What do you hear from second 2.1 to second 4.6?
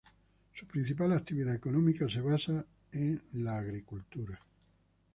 basa en la agricultura.